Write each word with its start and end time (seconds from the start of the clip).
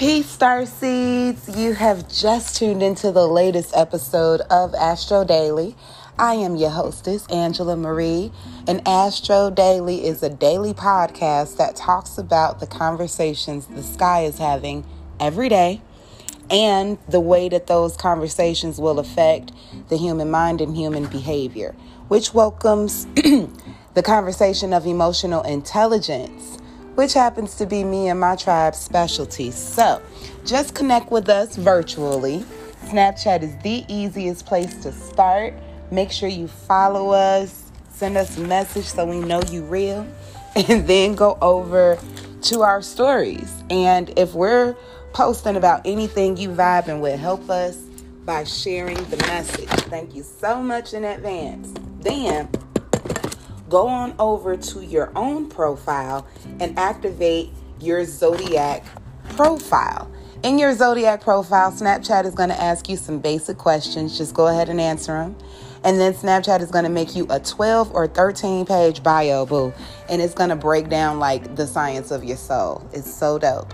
Peace, 0.00 0.30
Star 0.30 0.64
Seeds. 0.64 1.46
You 1.58 1.74
have 1.74 2.08
just 2.08 2.56
tuned 2.56 2.82
into 2.82 3.12
the 3.12 3.26
latest 3.26 3.76
episode 3.76 4.40
of 4.48 4.74
Astro 4.74 5.26
Daily. 5.26 5.76
I 6.18 6.36
am 6.36 6.56
your 6.56 6.70
hostess, 6.70 7.26
Angela 7.26 7.76
Marie, 7.76 8.32
and 8.66 8.80
Astro 8.88 9.50
Daily 9.50 10.06
is 10.06 10.22
a 10.22 10.30
daily 10.30 10.72
podcast 10.72 11.58
that 11.58 11.76
talks 11.76 12.16
about 12.16 12.60
the 12.60 12.66
conversations 12.66 13.66
the 13.66 13.82
sky 13.82 14.22
is 14.22 14.38
having 14.38 14.86
every 15.20 15.50
day 15.50 15.82
and 16.50 16.96
the 17.06 17.20
way 17.20 17.50
that 17.50 17.66
those 17.66 17.94
conversations 17.94 18.80
will 18.80 18.98
affect 18.98 19.52
the 19.90 19.98
human 19.98 20.30
mind 20.30 20.62
and 20.62 20.74
human 20.74 21.04
behavior, 21.08 21.76
which 22.08 22.32
welcomes 22.32 23.04
the 23.14 24.02
conversation 24.02 24.72
of 24.72 24.86
emotional 24.86 25.42
intelligence 25.42 26.56
which 26.94 27.14
happens 27.14 27.54
to 27.56 27.66
be 27.66 27.84
me 27.84 28.08
and 28.08 28.20
my 28.20 28.36
tribe's 28.36 28.78
specialty. 28.78 29.50
So 29.50 30.02
just 30.44 30.74
connect 30.74 31.10
with 31.10 31.28
us 31.28 31.56
virtually. 31.56 32.44
Snapchat 32.86 33.42
is 33.42 33.56
the 33.58 33.84
easiest 33.88 34.46
place 34.46 34.74
to 34.82 34.92
start. 34.92 35.54
Make 35.90 36.10
sure 36.10 36.28
you 36.28 36.48
follow 36.48 37.10
us, 37.10 37.70
send 37.92 38.16
us 38.16 38.36
a 38.36 38.40
message 38.40 38.86
so 38.86 39.04
we 39.04 39.20
know 39.20 39.42
you 39.50 39.62
real, 39.62 40.06
and 40.56 40.86
then 40.86 41.14
go 41.14 41.38
over 41.42 41.98
to 42.42 42.62
our 42.62 42.82
stories. 42.82 43.52
And 43.70 44.12
if 44.16 44.34
we're 44.34 44.76
posting 45.12 45.56
about 45.56 45.82
anything 45.84 46.36
you 46.36 46.48
vibing 46.50 47.00
with, 47.00 47.18
help 47.18 47.50
us 47.50 47.76
by 48.24 48.44
sharing 48.44 49.02
the 49.04 49.16
message. 49.18 49.68
Thank 49.68 50.14
you 50.14 50.22
so 50.22 50.62
much 50.62 50.94
in 50.94 51.04
advance. 51.04 51.72
Then 52.00 52.48
go 53.70 53.86
on 53.86 54.14
over 54.18 54.56
to 54.56 54.84
your 54.84 55.12
own 55.16 55.48
profile 55.48 56.26
and 56.58 56.78
activate 56.78 57.50
your 57.80 58.04
Zodiac 58.04 58.84
profile. 59.30 60.10
In 60.42 60.58
your 60.58 60.74
Zodiac 60.74 61.20
profile, 61.20 61.70
Snapchat 61.70 62.24
is 62.24 62.34
going 62.34 62.48
to 62.48 62.60
ask 62.60 62.88
you 62.88 62.96
some 62.96 63.20
basic 63.20 63.56
questions. 63.56 64.18
Just 64.18 64.34
go 64.34 64.48
ahead 64.48 64.68
and 64.68 64.80
answer 64.80 65.12
them. 65.12 65.36
And 65.84 65.98
then 65.98 66.12
Snapchat 66.12 66.60
is 66.60 66.70
going 66.70 66.84
to 66.84 66.90
make 66.90 67.14
you 67.14 67.26
a 67.30 67.40
12 67.40 67.94
or 67.94 68.06
13 68.06 68.66
page 68.66 69.02
bio, 69.02 69.46
boo. 69.46 69.72
And 70.08 70.20
it's 70.20 70.34
going 70.34 70.50
to 70.50 70.56
break 70.56 70.88
down 70.88 71.18
like 71.18 71.56
the 71.56 71.66
science 71.66 72.10
of 72.10 72.24
your 72.24 72.36
soul. 72.36 72.86
It's 72.92 73.12
so 73.12 73.38
dope. 73.38 73.72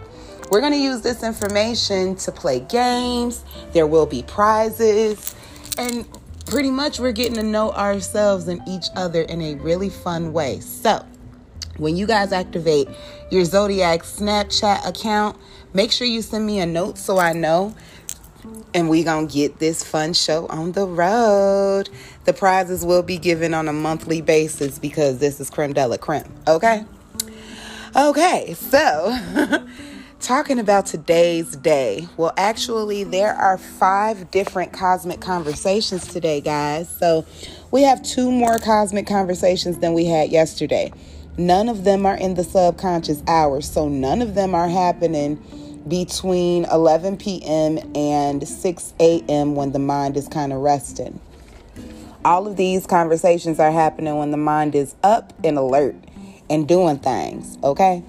We're 0.51 0.61
going 0.61 0.73
to 0.73 0.79
use 0.79 1.01
this 1.01 1.25
information 1.25 2.15
to 2.17 2.31
play 2.31 2.61
games. 2.61 3.45
There 3.73 3.87
will 3.87 4.07
be 4.07 4.23
prizes. 4.23 5.35
And 5.79 6.07
pretty 6.47 6.71
much 6.71 6.99
we're 6.99 7.13
getting 7.13 7.35
to 7.35 7.43
know 7.43 7.73
ourselves 7.73 8.49
and 8.49 8.61
each 8.67 8.87
other 8.95 9.23
in 9.23 9.43
a 9.43 9.57
really 9.57 9.91
fun 9.91 10.33
way. 10.33 10.61
So, 10.61 11.05
when 11.77 11.97
you 11.97 12.07
guys 12.07 12.33
activate 12.33 12.89
your 13.31 13.45
Zodiac 13.45 14.03
Snapchat 14.03 14.89
account, 14.89 15.37
make 15.75 15.93
sure 15.93 16.07
you 16.07 16.23
send 16.23 16.47
me 16.47 16.61
a 16.61 16.67
note 16.67 16.97
so 16.99 17.19
I 17.19 17.33
know. 17.33 17.75
And 18.73 18.89
we 18.89 19.03
gonna 19.03 19.27
get 19.27 19.59
this 19.59 19.83
fun 19.83 20.13
show 20.13 20.47
on 20.47 20.73
the 20.73 20.87
road. 20.87 21.91
The 22.25 22.33
prizes 22.33 22.85
will 22.85 23.03
be 23.03 23.19
given 23.19 23.55
on 23.55 23.69
a 23.69 23.73
monthly 23.73 24.21
basis 24.21 24.79
because 24.79 25.19
this 25.19 25.41
is 25.41 25.51
creme 25.51 25.73
de 25.73 25.87
la 25.87 25.97
creme. 25.97 26.33
Okay. 26.47 26.85
Okay, 27.97 28.55
so 28.55 29.17
talking 30.21 30.59
about 30.59 30.87
today's 30.87 31.57
day. 31.57 32.09
Well, 32.17 32.33
actually, 32.37 33.05
there 33.05 33.35
are 33.35 33.59
five 33.59 34.31
different 34.31 34.73
cosmic 34.73 35.21
conversations 35.21 36.07
today, 36.07 36.41
guys. 36.41 36.89
So 36.99 37.25
we 37.71 37.83
have 37.83 38.03
two 38.03 38.31
more 38.31 38.59
cosmic 38.59 39.07
conversations 39.07 39.79
than 39.79 39.95
we 39.95 40.07
had 40.07 40.31
yesterday. 40.31 40.93
None 41.39 41.69
of 41.69 41.85
them 41.85 42.07
are 42.07 42.17
in 42.17 42.35
the 42.35 42.45
subconscious 42.45 43.23
hours, 43.27 43.71
so 43.71 43.89
none 43.89 44.23
of 44.23 44.35
them 44.35 44.55
are 44.55 44.69
happening 44.69 45.37
between 45.87 46.65
11 46.65 47.19
p.m. 47.19 47.79
and 47.95 48.47
6 48.47 48.95
a.m. 48.99 49.55
when 49.55 49.73
the 49.73 49.79
mind 49.79 50.17
is 50.17 50.29
kind 50.29 50.53
of 50.53 50.61
resting. 50.61 51.21
All 52.25 52.47
of 52.47 52.57
these 52.57 52.87
conversations 52.87 53.61
are 53.61 53.71
happening 53.71 54.17
when 54.17 54.31
the 54.31 54.37
mind 54.37 54.75
is 54.75 54.97
up 55.03 55.33
and 55.45 55.59
alert 55.59 55.95
and 56.51 56.67
doing 56.67 56.99
things, 56.99 57.59
okay? 57.63 58.03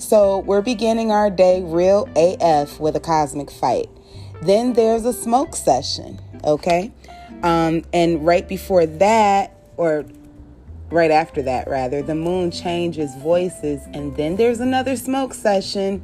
So 0.00 0.38
we're 0.38 0.62
beginning 0.62 1.12
our 1.12 1.28
day 1.28 1.62
real 1.62 2.08
AF 2.16 2.80
with 2.80 2.96
a 2.96 3.00
cosmic 3.00 3.50
fight. 3.50 3.90
Then 4.40 4.72
there's 4.72 5.04
a 5.04 5.12
smoke 5.12 5.54
session, 5.54 6.18
okay? 6.42 6.90
Um, 7.42 7.82
and 7.92 8.24
right 8.24 8.48
before 8.48 8.86
that, 8.86 9.54
or 9.76 10.06
right 10.88 11.10
after 11.10 11.42
that, 11.42 11.68
rather, 11.68 12.00
the 12.00 12.14
moon 12.14 12.50
changes 12.50 13.14
voices, 13.16 13.82
and 13.92 14.16
then 14.16 14.36
there's 14.36 14.60
another 14.60 14.96
smoke 14.96 15.34
session 15.34 16.02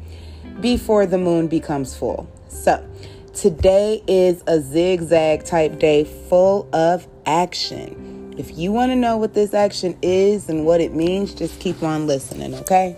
before 0.60 1.06
the 1.06 1.18
moon 1.18 1.48
becomes 1.48 1.96
full. 1.96 2.30
So 2.48 2.86
today 3.32 4.02
is 4.06 4.44
a 4.46 4.60
zigzag 4.60 5.44
type 5.44 5.78
day 5.78 6.04
full 6.04 6.68
of 6.74 7.08
action. 7.24 8.34
If 8.36 8.58
you 8.58 8.72
want 8.72 8.92
to 8.92 8.96
know 8.96 9.16
what 9.16 9.32
this 9.32 9.54
action 9.54 9.96
is 10.02 10.50
and 10.50 10.66
what 10.66 10.82
it 10.82 10.94
means, 10.94 11.32
just 11.32 11.58
keep 11.60 11.82
on 11.82 12.06
listening, 12.06 12.54
okay? 12.56 12.94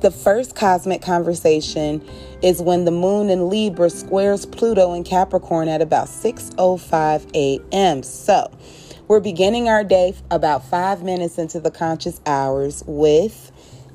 The 0.00 0.10
first 0.10 0.54
cosmic 0.54 1.00
conversation 1.00 2.06
is 2.42 2.60
when 2.60 2.84
the 2.84 2.90
moon 2.90 3.30
in 3.30 3.48
Libra 3.48 3.88
squares 3.88 4.44
Pluto 4.44 4.92
in 4.92 5.04
Capricorn 5.04 5.68
at 5.68 5.80
about 5.80 6.08
6:05 6.08 7.26
a.m. 7.34 8.02
So, 8.02 8.50
we're 9.08 9.20
beginning 9.20 9.68
our 9.68 9.82
day 9.82 10.14
about 10.30 10.64
5 10.66 11.02
minutes 11.02 11.38
into 11.38 11.60
the 11.60 11.70
conscious 11.70 12.20
hours 12.26 12.84
with 12.86 13.50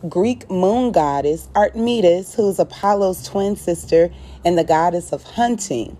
Greek 0.09 0.50
moon 0.50 0.91
goddess 0.91 1.47
Artemis, 1.53 2.33
who's 2.33 2.57
Apollo's 2.57 3.28
twin 3.28 3.56
sister 3.56 4.09
and 4.44 4.57
the 4.57 4.63
goddess 4.63 5.13
of 5.13 5.22
hunting, 5.22 5.95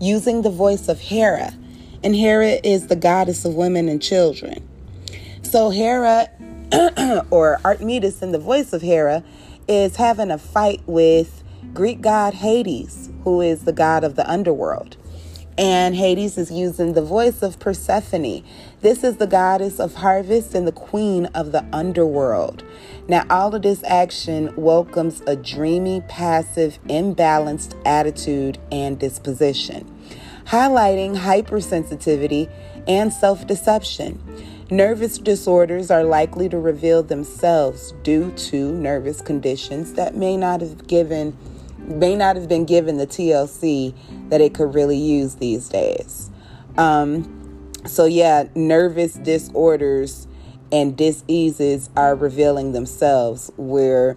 using 0.00 0.40
the 0.40 0.50
voice 0.50 0.88
of 0.88 0.98
Hera. 0.98 1.52
And 2.02 2.16
Hera 2.16 2.58
is 2.64 2.86
the 2.86 2.96
goddess 2.96 3.44
of 3.44 3.54
women 3.54 3.90
and 3.90 4.00
children. 4.00 4.66
So 5.42 5.68
Hera 5.68 6.30
or 7.30 7.60
Artemis 7.64 8.22
in 8.22 8.32
the 8.32 8.38
voice 8.38 8.72
of 8.72 8.80
Hera 8.80 9.22
is 9.68 9.96
having 9.96 10.30
a 10.30 10.38
fight 10.38 10.80
with 10.86 11.44
Greek 11.74 12.00
god 12.00 12.32
Hades, 12.32 13.10
who 13.24 13.42
is 13.42 13.64
the 13.64 13.72
god 13.74 14.04
of 14.04 14.16
the 14.16 14.28
underworld. 14.30 14.96
And 15.58 15.94
Hades 15.94 16.38
is 16.38 16.50
using 16.50 16.94
the 16.94 17.02
voice 17.02 17.42
of 17.42 17.58
Persephone. 17.58 18.42
This 18.80 19.04
is 19.04 19.18
the 19.18 19.26
goddess 19.26 19.78
of 19.78 19.96
harvest 19.96 20.54
and 20.54 20.66
the 20.66 20.72
queen 20.72 21.26
of 21.26 21.52
the 21.52 21.62
underworld. 21.74 22.64
Now, 23.06 23.26
all 23.28 23.54
of 23.54 23.60
this 23.60 23.84
action 23.84 24.54
welcomes 24.56 25.20
a 25.26 25.36
dreamy, 25.36 26.00
passive, 26.08 26.78
imbalanced 26.84 27.78
attitude 27.84 28.56
and 28.70 28.98
disposition, 28.98 29.86
highlighting 30.46 31.18
hypersensitivity 31.18 32.50
and 32.88 33.12
self 33.12 33.46
deception. 33.46 34.18
Nervous 34.72 35.18
disorders 35.18 35.90
are 35.90 36.02
likely 36.02 36.48
to 36.48 36.56
reveal 36.56 37.02
themselves 37.02 37.92
due 38.02 38.30
to 38.30 38.72
nervous 38.72 39.20
conditions 39.20 39.92
that 39.92 40.16
may 40.16 40.34
not 40.34 40.62
have 40.62 40.86
given 40.86 41.36
may 41.76 42.16
not 42.16 42.36
have 42.36 42.48
been 42.48 42.64
given 42.64 42.96
the 42.96 43.06
TLC 43.06 43.94
that 44.30 44.40
it 44.40 44.54
could 44.54 44.72
really 44.72 44.96
use 44.96 45.34
these 45.34 45.68
days. 45.68 46.30
Um, 46.78 47.70
so 47.84 48.06
yeah, 48.06 48.44
nervous 48.54 49.12
disorders 49.12 50.26
and 50.72 50.96
diseases 50.96 51.90
are 51.94 52.14
revealing 52.14 52.72
themselves 52.72 53.52
where 53.58 54.16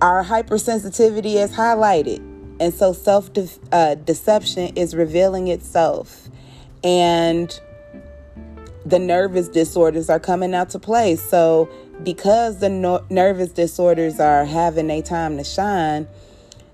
our 0.00 0.22
hypersensitivity 0.22 1.34
is 1.34 1.50
highlighted, 1.50 2.18
and 2.60 2.72
so 2.72 2.92
self 2.92 3.32
de- 3.32 3.48
uh, 3.72 3.96
deception 3.96 4.76
is 4.76 4.94
revealing 4.94 5.48
itself, 5.48 6.30
and 6.84 7.60
the 8.84 8.98
nervous 8.98 9.48
disorders 9.48 10.08
are 10.08 10.20
coming 10.20 10.54
out 10.54 10.70
to 10.70 10.78
play. 10.78 11.16
So, 11.16 11.68
because 12.02 12.58
the 12.58 12.68
no- 12.68 13.04
nervous 13.10 13.52
disorders 13.52 14.20
are 14.20 14.44
having 14.44 14.90
a 14.90 15.02
time 15.02 15.36
to 15.36 15.44
shine, 15.44 16.08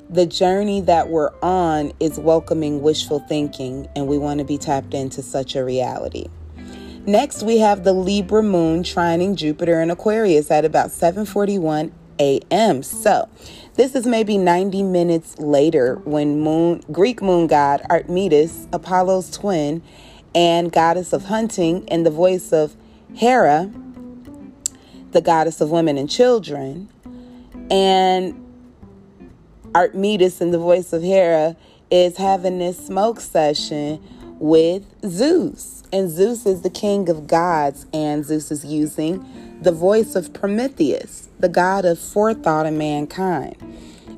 the 0.09 0.27
journey 0.27 0.81
that 0.83 1.09
we're 1.09 1.33
on 1.43 1.93
is 1.99 2.19
welcoming 2.19 2.81
wishful 2.81 3.21
thinking, 3.29 3.89
and 3.97 4.07
we 4.07 4.19
want 4.19 4.39
to 4.39 4.45
be 4.45 4.57
tapped 4.57 4.95
into 4.95 5.23
such 5.23 5.57
a 5.57 5.65
reality. 5.65 6.27
Next, 7.07 7.43
we 7.43 7.59
have 7.59 7.85
the 7.85 7.93
Libra 7.93 8.43
moon 8.43 8.83
trining 8.83 9.35
Jupiter 9.37 9.81
in 9.81 9.91
Aquarius 9.91 10.51
at 10.51 10.65
about 10.65 10.91
7:41 10.91 11.93
a.m. 12.19 12.83
So, 12.83 13.29
this 13.75 13.95
is 13.95 14.07
maybe 14.07 14.39
90 14.39 14.83
minutes 14.83 15.39
later 15.39 16.01
when 16.05 16.41
moon 16.41 16.83
Greek 16.91 17.21
moon 17.21 17.47
god 17.47 17.83
Artemis, 17.91 18.67
Apollo's 18.73 19.31
twin, 19.31 19.83
and 20.37 20.71
goddess 20.71 21.15
of 21.15 21.25
hunting, 21.25 21.83
in 21.89 22.03
the 22.03 22.11
voice 22.11 22.53
of 22.53 22.77
Hera, 23.15 23.73
the 25.13 25.23
goddess 25.23 25.63
of 25.63 25.71
women 25.71 25.97
and 25.97 26.11
children, 26.11 26.91
and 27.71 28.43
Artemis, 29.75 30.43
in 30.43 30.51
the 30.51 30.59
voice 30.59 30.93
of 30.93 31.03
Hera, 31.03 31.57
is 31.91 32.19
having 32.19 32.59
this 32.59 32.87
smoke 32.87 33.21
session 33.21 34.03
with 34.39 34.85
Zeus. 35.07 35.83
And 35.91 36.11
Zeus 36.11 36.45
is 36.45 36.61
the 36.61 36.71
king 36.71 37.09
of 37.09 37.27
gods, 37.27 37.87
and 37.95 38.23
Zeus 38.23 38.51
is 38.51 38.65
using 38.65 39.25
the 39.63 39.73
voice 39.73 40.15
of 40.15 40.35
Prometheus, 40.35 41.31
the 41.41 41.49
god 41.49 41.87
of 41.87 41.99
forethought 41.99 42.67
and 42.67 42.77
mankind. 42.77 43.57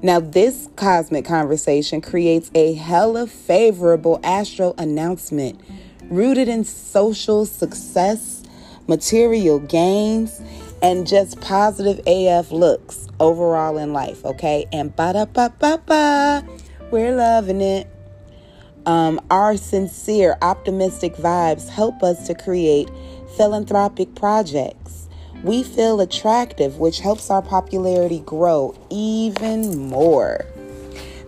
Now, 0.02 0.18
this 0.18 0.68
cosmic 0.74 1.24
conversation 1.24 2.00
creates 2.00 2.50
a 2.54 2.74
hella 2.74 3.28
favorable 3.28 4.20
astro 4.24 4.74
announcement 4.78 5.60
rooted 6.10 6.48
in 6.48 6.64
social 6.64 7.44
success, 7.46 8.42
material 8.86 9.58
gains, 9.58 10.40
and 10.82 11.06
just 11.06 11.40
positive 11.40 12.00
AF 12.06 12.50
looks 12.50 13.08
overall 13.20 13.78
in 13.78 13.92
life, 13.92 14.24
okay? 14.24 14.66
And 14.72 14.94
ba 14.94 15.12
da 15.12 15.24
ba 15.24 15.52
ba 15.58 15.82
ba, 15.84 16.44
we're 16.90 17.14
loving 17.14 17.60
it. 17.60 17.88
Um, 18.86 19.20
our 19.30 19.56
sincere, 19.56 20.38
optimistic 20.40 21.14
vibes 21.16 21.68
help 21.68 22.02
us 22.02 22.26
to 22.26 22.34
create 22.34 22.88
philanthropic 23.36 24.14
projects. 24.14 25.08
We 25.42 25.62
feel 25.62 26.00
attractive, 26.00 26.78
which 26.78 27.00
helps 27.00 27.30
our 27.30 27.42
popularity 27.42 28.20
grow 28.20 28.74
even 28.90 29.88
more. 29.88 30.46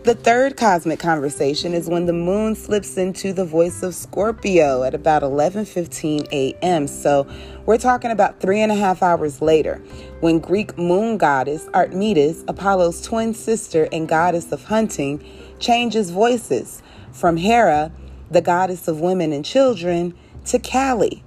The 0.02 0.14
third 0.14 0.56
cosmic 0.56 0.98
conversation 0.98 1.74
is 1.74 1.86
when 1.86 2.06
the 2.06 2.14
moon 2.14 2.54
slips 2.54 2.96
into 2.96 3.34
the 3.34 3.44
voice 3.44 3.82
of 3.82 3.94
Scorpio 3.94 4.82
at 4.82 4.94
about 4.94 5.22
11:15 5.22 6.26
a.m. 6.32 6.86
So 6.86 7.26
we're 7.66 7.76
talking 7.76 8.10
about 8.10 8.40
three 8.40 8.62
and 8.62 8.72
a 8.72 8.76
half 8.76 9.02
hours 9.02 9.42
later, 9.42 9.82
when 10.20 10.38
Greek 10.38 10.78
moon 10.78 11.18
goddess 11.18 11.68
Artemis, 11.74 12.44
Apollo's 12.48 13.02
twin 13.02 13.34
sister 13.34 13.88
and 13.92 14.08
goddess 14.08 14.50
of 14.52 14.64
hunting, 14.64 15.22
changes 15.58 16.08
voices 16.08 16.80
from 17.12 17.36
Hera, 17.36 17.92
the 18.30 18.40
goddess 18.40 18.88
of 18.88 19.02
women 19.02 19.34
and 19.34 19.44
children, 19.44 20.14
to 20.46 20.58
Kali, 20.58 21.22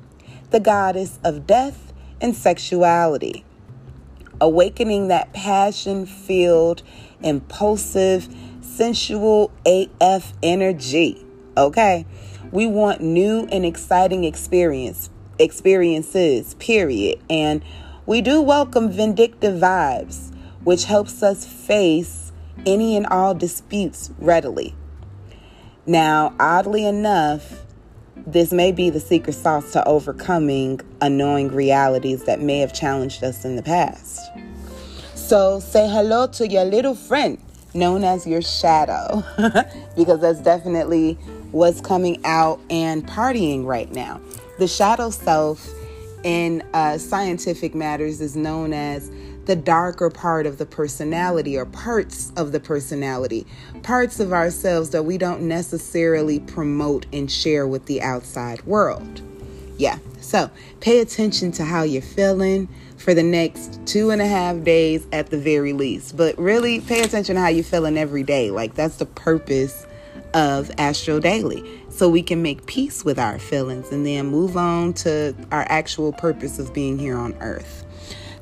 the 0.49 0.59
goddess 0.59 1.19
of 1.23 1.45
death 1.45 1.93
and 2.19 2.35
sexuality, 2.35 3.45
awakening 4.41 5.09
that 5.09 5.31
passion 5.31 6.07
filled, 6.07 6.81
impulsive, 7.21 8.27
sensual 8.63 9.51
AF 9.65 10.33
energy. 10.41 11.25
Okay? 11.57 12.05
We 12.51 12.67
want 12.67 13.01
new 13.01 13.47
and 13.51 13.65
exciting 13.65 14.23
experience 14.23 15.09
experiences, 15.39 16.53
period. 16.55 17.19
And 17.29 17.63
we 18.05 18.21
do 18.21 18.41
welcome 18.41 18.91
vindictive 18.91 19.59
vibes, 19.59 20.33
which 20.63 20.85
helps 20.85 21.23
us 21.23 21.45
face 21.45 22.31
any 22.65 22.95
and 22.95 23.05
all 23.07 23.33
disputes 23.33 24.11
readily. 24.19 24.75
Now, 25.85 26.35
oddly 26.39 26.85
enough, 26.85 27.65
this 28.15 28.53
may 28.53 28.71
be 28.71 28.89
the 28.89 28.99
secret 28.99 29.33
sauce 29.33 29.73
to 29.73 29.85
overcoming 29.85 30.79
annoying 31.01 31.49
realities 31.49 32.23
that 32.23 32.39
may 32.39 32.59
have 32.59 32.73
challenged 32.73 33.23
us 33.23 33.43
in 33.43 33.55
the 33.55 33.63
past. 33.63 34.21
So, 35.15 35.59
say 35.59 35.89
hello 35.89 36.27
to 36.27 36.47
your 36.47 36.63
little 36.63 36.95
friend 36.95 37.37
known 37.73 38.03
as 38.03 38.27
your 38.27 38.41
shadow, 38.41 39.23
because 39.95 40.21
that's 40.21 40.41
definitely 40.41 41.13
what's 41.51 41.81
coming 41.81 42.23
out 42.25 42.59
and 42.69 43.07
partying 43.07 43.65
right 43.65 43.91
now. 43.91 44.19
The 44.59 44.67
shadow 44.67 45.09
self 45.09 45.67
in 46.23 46.63
uh, 46.73 46.97
scientific 46.97 47.75
matters 47.75 48.21
is 48.21 48.35
known 48.35 48.73
as 48.73 49.11
the 49.45 49.55
darker 49.55 50.09
part 50.09 50.45
of 50.45 50.57
the 50.57 50.65
personality 50.65 51.57
or 51.57 51.65
parts 51.65 52.31
of 52.37 52.51
the 52.51 52.59
personality, 52.59 53.45
parts 53.81 54.19
of 54.19 54.31
ourselves 54.31 54.91
that 54.91 55.03
we 55.03 55.17
don't 55.17 55.41
necessarily 55.41 56.39
promote 56.39 57.05
and 57.11 57.29
share 57.29 57.67
with 57.67 57.85
the 57.85 58.01
outside 58.01 58.61
world. 58.65 59.21
Yeah, 59.77 59.97
so 60.21 60.49
pay 60.79 60.99
attention 60.99 61.51
to 61.53 61.65
how 61.65 61.83
you're 61.83 62.01
feeling 62.01 62.69
for 62.97 63.13
the 63.13 63.23
next 63.23 63.79
two 63.85 64.11
and 64.11 64.21
a 64.21 64.27
half 64.27 64.63
days 64.63 65.05
at 65.11 65.29
the 65.29 65.37
very 65.37 65.73
least. 65.73 66.15
But 66.15 66.37
really, 66.37 66.79
pay 66.79 67.01
attention 67.01 67.35
to 67.35 67.41
how 67.41 67.47
you're 67.49 67.63
feeling 67.63 67.97
every 67.97 68.23
day. 68.23 68.51
Like, 68.51 68.75
that's 68.75 68.97
the 68.97 69.05
purpose 69.05 69.85
of 70.33 70.71
Astro 70.77 71.19
Daily. 71.19 71.63
So 71.89 72.09
we 72.09 72.23
can 72.23 72.41
make 72.41 72.65
peace 72.65 73.03
with 73.03 73.19
our 73.19 73.37
feelings 73.39 73.91
and 73.91 74.05
then 74.05 74.27
move 74.27 74.57
on 74.57 74.93
to 74.93 75.35
our 75.51 75.65
actual 75.69 76.13
purpose 76.13 76.59
of 76.59 76.73
being 76.73 76.97
here 76.97 77.17
on 77.17 77.33
Earth. 77.39 77.85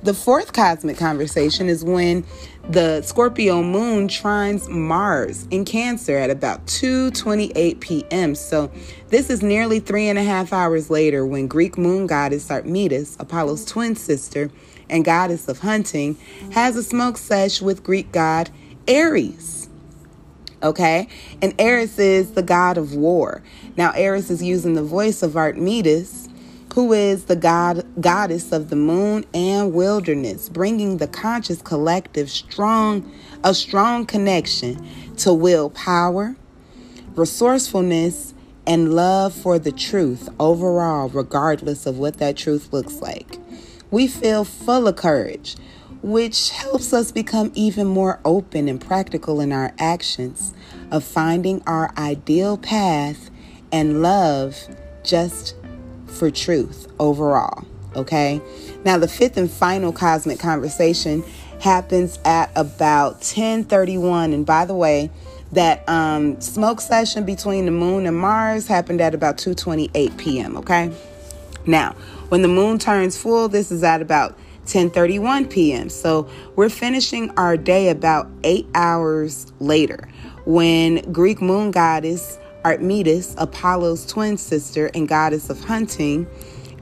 The 0.03 0.13
fourth 0.13 0.53
cosmic 0.53 0.97
conversation 0.97 1.69
is 1.69 1.83
when 1.83 2.25
the 2.69 3.01
Scorpio 3.01 3.63
moon 3.63 4.07
trines 4.07 4.69
Mars 4.69 5.47
in 5.49 5.65
Cancer 5.65 6.17
at 6.17 6.29
about 6.29 6.65
2:28 6.67 7.79
p.m. 7.79 8.35
So 8.35 8.71
this 9.09 9.29
is 9.29 9.41
nearly 9.41 9.79
three 9.79 10.07
and 10.07 10.19
a 10.19 10.23
half 10.23 10.53
hours 10.53 10.89
later 10.89 11.25
when 11.25 11.47
Greek 11.47 11.77
moon 11.77 12.07
goddess 12.07 12.49
Artemis, 12.51 13.17
Apollo's 13.19 13.65
twin 13.65 13.95
sister 13.95 14.49
and 14.89 15.03
goddess 15.03 15.47
of 15.47 15.59
hunting, 15.59 16.17
has 16.51 16.75
a 16.75 16.83
smoke 16.83 17.17
sesh 17.17 17.61
with 17.61 17.83
Greek 17.83 18.11
god 18.11 18.49
Ares. 18.87 19.69
Okay, 20.63 21.07
and 21.41 21.59
Ares 21.59 21.97
is 21.97 22.33
the 22.33 22.43
god 22.43 22.77
of 22.77 22.93
war. 22.93 23.41
Now 23.75 23.91
Ares 23.91 24.29
is 24.29 24.43
using 24.43 24.75
the 24.75 24.83
voice 24.83 25.23
of 25.23 25.35
Artemis 25.35 26.29
who 26.73 26.93
is 26.93 27.25
the 27.25 27.35
god 27.35 27.85
goddess 27.99 28.51
of 28.51 28.69
the 28.69 28.75
moon 28.75 29.25
and 29.33 29.73
wilderness, 29.73 30.49
bringing 30.49 30.97
the 30.97 31.07
conscious 31.07 31.61
collective 31.61 32.29
strong 32.29 33.11
a 33.43 33.53
strong 33.53 34.05
connection 34.05 34.87
to 35.17 35.33
willpower, 35.33 36.35
resourcefulness, 37.15 38.33
and 38.65 38.93
love 38.93 39.33
for 39.33 39.57
the 39.59 39.71
truth 39.71 40.29
overall, 40.39 41.09
regardless 41.09 41.85
of 41.85 41.97
what 41.97 42.17
that 42.17 42.37
truth 42.37 42.71
looks 42.71 43.01
like. 43.01 43.37
We 43.89 44.07
feel 44.07 44.45
full 44.45 44.87
of 44.87 44.95
courage, 44.95 45.57
which 46.01 46.51
helps 46.51 46.93
us 46.93 47.11
become 47.11 47.51
even 47.55 47.87
more 47.87 48.19
open 48.23 48.69
and 48.69 48.79
practical 48.79 49.41
in 49.41 49.51
our 49.51 49.73
actions 49.77 50.53
of 50.91 51.03
finding 51.03 51.61
our 51.67 51.91
ideal 51.97 52.57
path 52.57 53.29
and 53.71 54.01
love 54.01 54.55
just 55.03 55.55
for 56.11 56.29
truth 56.31 56.87
overall. 56.99 57.65
Okay. 57.95 58.41
Now, 58.85 58.97
the 58.97 59.07
fifth 59.07 59.37
and 59.37 59.49
final 59.49 59.91
cosmic 59.91 60.39
conversation 60.39 61.23
happens 61.59 62.19
at 62.25 62.49
about 62.55 63.13
1031. 63.15 64.33
And 64.33 64.45
by 64.45 64.65
the 64.65 64.73
way, 64.73 65.11
that 65.51 65.87
um, 65.89 66.39
smoke 66.39 66.79
session 66.79 67.25
between 67.25 67.65
the 67.65 67.71
moon 67.71 68.05
and 68.05 68.17
Mars 68.17 68.67
happened 68.67 69.01
at 69.01 69.13
about 69.13 69.37
2:28 69.37 70.17
p.m. 70.17 70.57
Okay. 70.57 70.91
Now, 71.65 71.93
when 72.29 72.41
the 72.41 72.47
moon 72.47 72.79
turns 72.79 73.17
full, 73.17 73.49
this 73.49 73.71
is 73.71 73.83
at 73.83 74.01
about 74.01 74.37
10:31 74.65 75.49
p.m. 75.49 75.89
So 75.89 76.29
we're 76.55 76.69
finishing 76.69 77.29
our 77.31 77.57
day 77.57 77.89
about 77.89 78.29
eight 78.43 78.67
hours 78.73 79.51
later, 79.59 80.07
when 80.45 81.11
Greek 81.11 81.41
moon 81.41 81.71
goddess 81.71 82.37
Artemis, 82.63 83.35
Apollo's 83.37 84.05
twin 84.05 84.37
sister 84.37 84.89
and 84.93 85.07
goddess 85.07 85.49
of 85.49 85.63
hunting, 85.63 86.27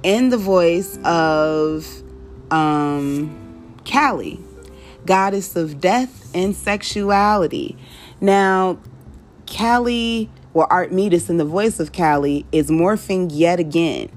and 0.04 0.32
the 0.32 0.38
voice 0.38 0.98
of 1.04 1.88
um, 2.52 3.76
goddess 5.06 5.56
of 5.56 5.82
death 5.82 6.30
and 6.36 6.56
sexuality. 6.56 7.78
Now, 8.22 8.80
Kali, 9.48 10.30
or 10.54 10.72
Artemis 10.72 11.30
in 11.30 11.38
the 11.38 11.46
voice 11.46 11.80
of 11.80 11.92
Kali, 11.92 12.46
is 12.52 12.70
morphing 12.70 13.30
yet 13.32 13.60
again, 13.60 14.10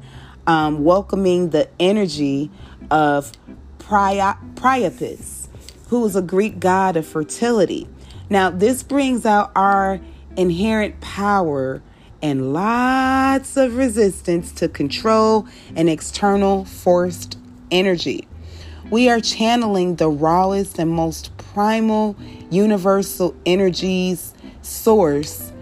um, 0.47 0.85
welcoming 0.85 1.51
the 1.51 1.69
energy 1.81 2.51
of 2.91 3.33
Priapus, 3.79 5.49
who 5.89 6.05
is 6.05 6.17
a 6.17 6.23
Greek 6.23 6.61
god 6.61 6.97
of 6.97 7.07
fertility. 7.07 7.89
Now, 8.29 8.51
this 8.51 8.83
brings 8.83 9.27
out 9.27 9.53
our 9.55 10.01
inherent 10.37 11.01
power 11.01 11.83
and 12.23 12.53
lots 12.53 13.57
of 13.57 13.77
resistance 13.77 14.53
to 14.53 14.69
control 14.69 15.47
and 15.75 15.89
external 15.89 16.65
forced 16.65 17.39
energy. 17.71 18.29
We 18.91 19.09
are 19.09 19.21
channeling 19.21 19.97
the 19.97 20.09
rawest 20.09 20.79
and 20.79 20.91
most 20.91 21.37
primal 21.37 22.17
universal 22.51 23.35
energies 23.47 24.35
source 24.63 25.53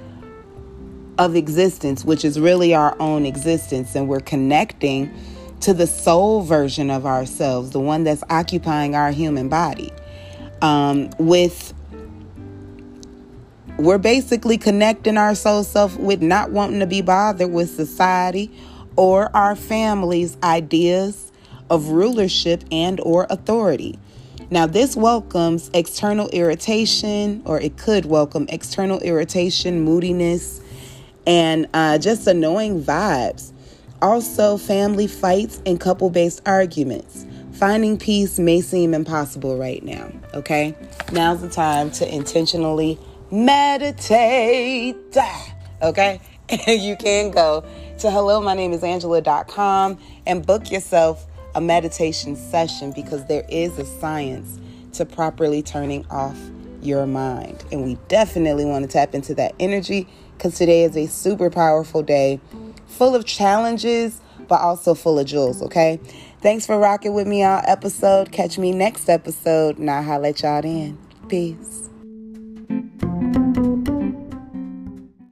of 1.18 1.36
existence, 1.36 2.04
which 2.04 2.24
is 2.24 2.40
really 2.40 2.74
our 2.74 2.96
own 3.00 3.26
existence, 3.26 3.94
and 3.94 4.08
we're 4.08 4.20
connecting 4.20 5.12
to 5.60 5.74
the 5.74 5.86
soul 5.86 6.42
version 6.42 6.90
of 6.90 7.04
ourselves, 7.04 7.70
the 7.70 7.80
one 7.80 8.04
that's 8.04 8.24
occupying 8.30 8.94
our 8.94 9.10
human 9.10 9.48
body, 9.48 9.92
um, 10.62 11.10
with 11.18 11.74
we're 13.80 13.99
basically 13.99 14.58
connecting 14.58 15.16
our 15.16 15.34
soul 15.34 15.64
self 15.64 15.96
with 15.96 16.22
not 16.22 16.50
wanting 16.50 16.80
to 16.80 16.87
be 16.87 17.02
bothered 17.02 17.50
with 17.50 17.70
society 17.70 18.50
or 18.96 19.34
our 19.34 19.56
family's 19.56 20.37
ideas 20.42 21.32
of 21.68 21.88
rulership 21.88 22.64
and 22.70 23.00
or 23.00 23.26
authority. 23.30 23.99
Now 24.50 24.66
this 24.66 24.96
welcomes 24.96 25.70
external 25.72 26.28
irritation 26.30 27.42
or 27.44 27.60
it 27.60 27.76
could 27.76 28.06
welcome 28.06 28.46
external 28.49 29.00
irritation, 29.00 29.82
moodiness, 29.82 30.60
and 31.26 31.68
uh, 31.72 31.99
just 31.99 32.26
annoying 32.26 32.82
vibes. 32.82 33.52
Also 34.02 34.56
family 34.56 35.06
fights 35.06 35.62
and 35.66 35.78
couple-based 35.78 36.42
arguments 36.46 37.26
Finding 37.60 37.99
peace 37.99 38.38
may 38.38 38.62
seem 38.62 38.94
impossible 38.94 39.58
right 39.58 39.82
now, 39.84 40.10
okay? 40.32 40.75
Now's 41.12 41.42
the 41.42 41.49
time 41.50 41.90
to 41.90 42.10
intentionally 42.10 42.99
meditate, 43.30 45.16
okay? 45.82 46.20
And 46.49 46.82
you 46.82 46.96
can 46.96 47.30
go 47.30 47.64
to 47.99 48.10
hello, 48.10 48.40
my 48.40 48.54
name 48.54 48.72
is 48.72 48.82
Angela.com 48.82 49.99
and 50.26 50.44
book 50.44 50.70
yourself 50.70 51.26
a 51.54 51.60
meditation 51.60 52.37
session 52.37 52.92
because 52.92 53.26
there 53.26 53.44
is 53.49 53.78
a 53.78 53.84
science 53.84 54.58
to 54.92 55.04
properly 55.04 55.62
turning 55.62 56.06
off 56.10 56.38
your 56.82 57.06
mind. 57.06 57.64
And 57.70 57.84
we 57.84 57.96
definitely 58.08 58.64
want 58.64 58.84
to 58.84 58.90
tap 58.90 59.14
into 59.14 59.34
that 59.34 59.54
energy 59.60 60.08
because 60.37 60.56
today 60.56 60.84
is 60.84 60.96
a 60.96 61.06
super 61.06 61.50
powerful 61.50 62.02
day 62.02 62.40
full 62.87 63.14
of 63.14 63.25
challenges, 63.25 64.20
but 64.49 64.60
also 64.60 64.94
full 64.94 65.18
of 65.18 65.26
jewels, 65.26 65.62
okay? 65.62 66.00
Thanks 66.40 66.66
for 66.66 66.78
rocking 66.78 67.12
with 67.12 67.26
me 67.26 67.44
all 67.44 67.62
episode. 67.66 68.32
Catch 68.32 68.58
me 68.58 68.72
next 68.72 69.08
episode, 69.08 69.78
and 69.78 69.90
I'll 69.90 70.25
at 70.25 70.42
y'all 70.42 70.62
then. 70.62 70.99
Peace. 71.28 71.89